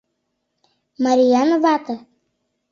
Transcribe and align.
Мариян 1.03 1.49
вате? 1.63 1.95